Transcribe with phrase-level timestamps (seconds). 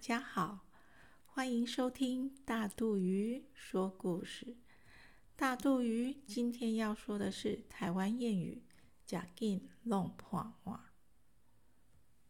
[0.00, 0.60] 大家好，
[1.26, 4.56] 欢迎收听大肚鱼说故事。
[5.36, 8.62] 大肚鱼今天要说的是台湾谚语
[9.04, 10.80] “假紧弄破碗”，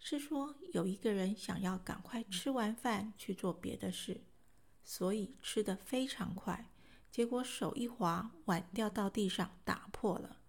[0.00, 4.20] 是说有一个人想要赶快吃完饭去做别的事，
[4.82, 6.72] 所以吃得非常快，
[7.08, 10.40] 结果手一滑，碗掉到地上打破了，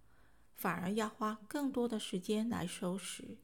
[0.56, 3.38] 反而要花更多的时间来收拾。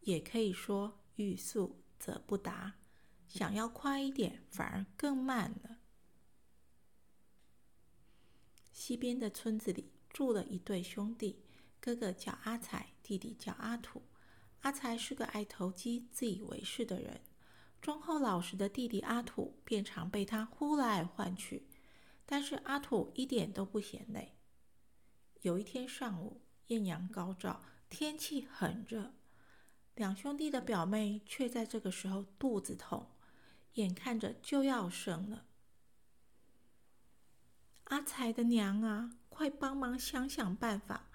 [0.00, 0.98] 也可以说。
[1.16, 2.74] 欲速则不达，
[3.28, 5.78] 想要快一点，反而更慢了。
[8.72, 11.44] 西边的村子里住了一对兄弟，
[11.80, 14.02] 哥哥叫阿才，弟弟叫阿土。
[14.60, 17.20] 阿才是个爱投机、自以为是的人，
[17.82, 21.66] 忠厚老实的弟弟阿土便常被他呼来唤去，
[22.24, 24.38] 但是阿土一点都不嫌累。
[25.42, 29.12] 有一天上午，艳阳高照，天气很热。
[29.94, 33.10] 两兄弟的表妹却在这个时候肚子痛，
[33.74, 35.46] 眼看着就要生了。
[37.84, 41.08] 阿才的娘啊，快帮忙想想办法！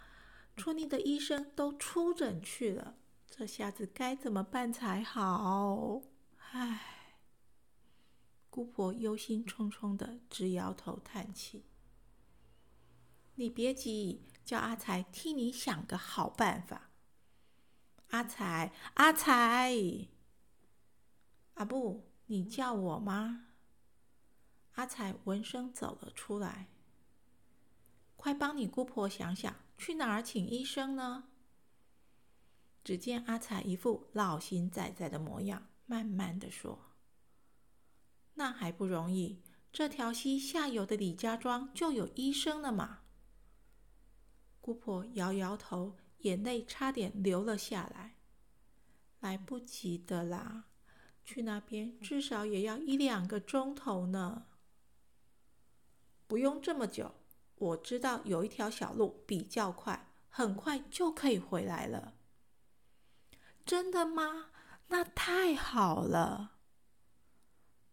[0.55, 2.95] 村里的医生都出诊去了，
[3.30, 6.02] 这下子该怎么办才好？
[6.52, 7.16] 唉，
[8.49, 11.66] 姑婆忧心忡忡的直摇头叹气。
[13.36, 16.88] 你别急，叫阿才替你想个好办法。
[18.09, 19.71] 阿才，阿才，
[21.53, 23.45] 阿布，你叫我吗？
[24.73, 26.69] 阿才闻声走了出来。
[28.15, 31.30] 快帮你姑婆想想，去哪儿请医生呢？
[32.83, 36.80] 只见阿才一副老心仔仔的模样，慢慢的说
[38.33, 43.02] ：“那还不容易，这条溪下游的李家庄就有医生了嘛。”
[44.59, 45.95] 姑婆摇摇头。
[46.19, 48.15] 眼泪差点流了下来，
[49.19, 50.65] 来不及的啦！
[51.23, 54.47] 去那边至少也要一两个钟头呢。
[56.27, 57.15] 不用这么久，
[57.55, 62.15] 我知道有一条小路比较快，很快就可以回来了。
[63.65, 64.49] 真的吗？
[64.87, 66.58] 那太好了！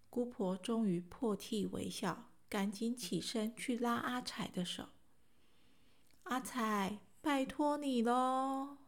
[0.08, 4.88] 姑婆终于破涕为笑，赶紧起身去拉阿彩的手。
[6.22, 7.05] 阿彩。
[7.26, 8.78] 拜托你咯！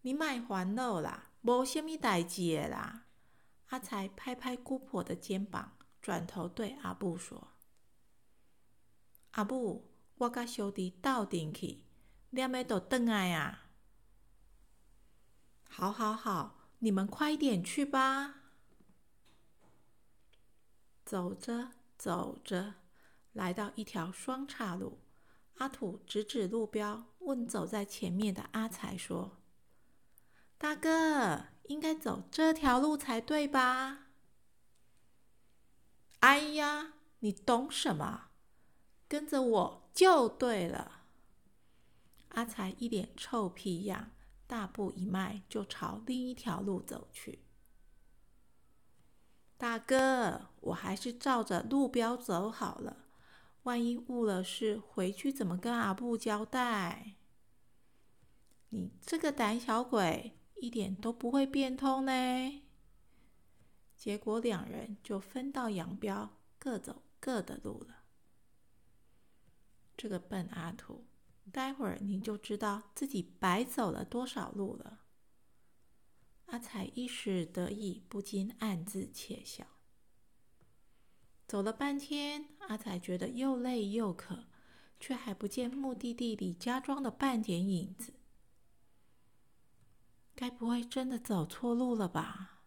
[0.00, 3.04] 你卖烦恼啦，无虾米代志啦。
[3.66, 7.48] 阿才拍拍姑婆的肩膀，转头对阿布说
[9.32, 11.82] ：“阿布，我甲小弟斗阵去，
[12.30, 13.68] 念要都转来啊！”
[15.68, 18.36] 好好好，你们快点去吧。
[21.04, 22.76] 走着走着，
[23.34, 25.00] 来到一条双岔路。
[25.60, 29.36] 阿土指指路标，问走在前面的阿才说
[30.56, 34.06] ：“大哥，应该走这条路才对吧
[36.20, 38.30] ？”“哎呀，你懂什么？
[39.06, 41.02] 跟着我就对了。”
[42.30, 44.12] 阿才一脸臭屁样，
[44.46, 47.44] 大步一迈就朝另一条路走去。
[49.58, 53.04] “大哥，我还是照着路标走好了。”
[53.64, 57.16] 万一误了事，回去怎么跟阿布交代？
[58.70, 62.62] 你这个胆小鬼，一点都不会变通呢。
[63.96, 68.04] 结果两人就分道扬镳，各走各的路了。
[69.96, 71.04] 这个笨阿土，
[71.52, 75.00] 待会儿你就知道自己白走了多少路了。
[76.46, 79.66] 阿才一时得意，不禁暗自窃笑。
[81.50, 84.44] 走了半天，阿才觉得又累又渴，
[85.00, 88.14] 却还不见目的地李家庄的半点影子。
[90.36, 92.60] 该不会真的走错路了吧？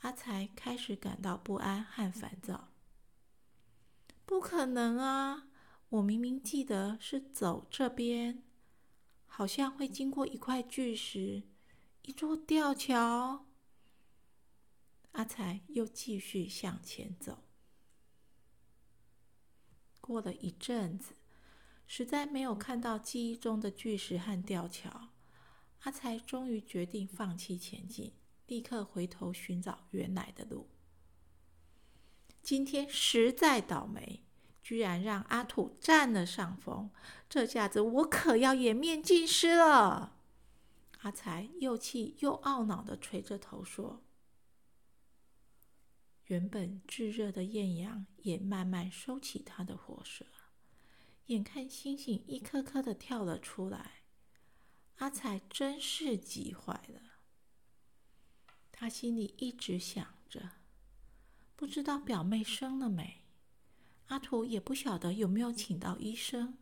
[0.00, 2.68] 阿才开始感到不安和烦躁。
[4.26, 5.48] 不可能啊！
[5.88, 8.42] 我明明记得是走这边，
[9.24, 11.44] 好像会经过一块巨石，
[12.02, 13.46] 一座吊桥。
[15.12, 17.38] 阿才又继续向前走。
[20.04, 21.14] 过了一阵子，
[21.86, 25.08] 实在没有看到记忆中的巨石和吊桥，
[25.84, 28.12] 阿才终于决定放弃前进，
[28.46, 30.68] 立刻回头寻找原来的路。
[32.42, 34.22] 今天实在倒霉，
[34.62, 36.90] 居然让阿土占了上风，
[37.26, 40.18] 这下子我可要颜面尽失了。
[41.00, 44.03] 阿才又气又懊恼的垂着头说。
[46.26, 50.24] 原本炙热的艳阳也慢慢收起它的火舌，
[51.26, 54.02] 眼看星星一颗颗的跳了出来，
[54.96, 57.00] 阿彩真是急坏了。
[58.72, 60.52] 他心里一直想着，
[61.54, 63.22] 不知道表妹生了没。
[64.06, 66.58] 阿土也不晓得有没有请到医生。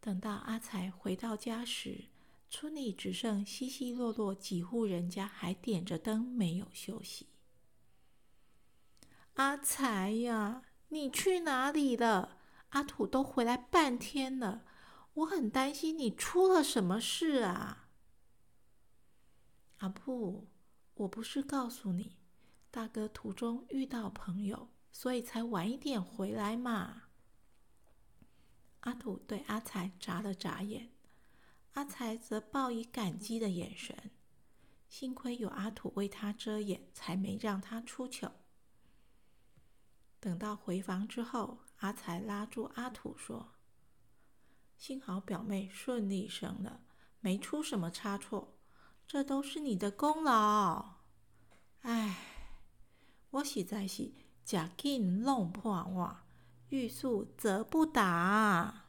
[0.00, 2.06] 等到阿才回到家时，
[2.50, 7.26] 村里只剩稀稀落落几户人家还点着灯，没有休息。
[9.34, 12.38] 阿才呀，你去哪里了？
[12.70, 14.64] 阿土都回来半天了，
[15.14, 17.88] 我很担心你出了什么事啊！
[19.78, 20.48] 阿不，
[20.94, 22.16] 我不是告诉你，
[22.70, 24.68] 大哥途中遇到朋友。
[24.94, 27.04] 所以才晚一点回来嘛。
[28.80, 30.90] 阿土对阿才眨了眨眼，
[31.72, 34.10] 阿才则报以感激的眼神。
[34.90, 38.30] 幸亏有阿土为他遮掩，才没让他出糗。
[40.22, 43.54] 等到回房之后，阿才拉住阿土说
[44.78, 46.82] ：“幸好表妹顺利生了，
[47.18, 48.56] 没出什么差错，
[49.04, 50.98] 这都是你的功劳。
[51.80, 52.18] 唉，
[53.30, 54.12] 我实在是……”
[54.44, 56.16] 假紧弄破我，
[56.68, 58.81] 欲速则不达。